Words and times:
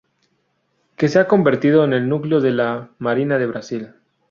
Que 0.97 1.07
se 1.09 1.19
ha 1.19 1.27
convertido 1.27 1.83
en 1.83 1.93
el 1.93 2.09
núcleo 2.09 2.41
de 2.41 2.49
la 2.49 2.89
Marina 2.97 3.37
de 3.37 3.45
Brasil. 3.45 3.89